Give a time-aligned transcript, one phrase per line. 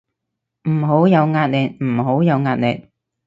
[0.67, 2.89] 唔好有壓力，唔好有壓力